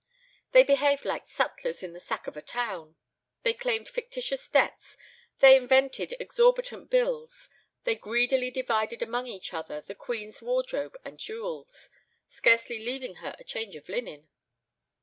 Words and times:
They 0.51 0.63
behaved 0.63 1.05
like 1.05 1.27
sutlers 1.29 1.83
at 1.83 1.93
the 1.93 1.99
sack 1.99 2.25
of 2.25 2.35
a 2.35 2.41
town. 2.41 2.95
They 3.43 3.53
claimed 3.53 3.87
fictitious 3.87 4.49
debts; 4.49 4.97
they 5.41 5.55
invented 5.55 6.15
exorbitant 6.19 6.89
bills; 6.89 7.49
they 7.83 7.93
greedily 7.97 8.49
divided 8.49 9.03
among 9.03 9.27
each 9.27 9.53
other 9.53 9.81
the 9.81 9.93
queen's 9.93 10.41
wardrobe 10.41 10.97
and 11.05 11.19
jewels, 11.19 11.89
scarcely 12.27 12.79
leaving 12.83 13.17
her 13.17 13.35
a 13.37 13.43
change 13.43 13.75
of 13.75 13.87
linen. 13.89 14.27